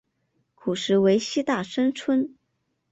[0.55, 2.33] 古时为西大森村。